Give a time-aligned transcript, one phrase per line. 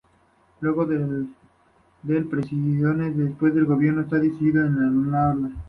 [0.61, 5.51] Luego de presiones desde el gobierno esta decisión fue anulada.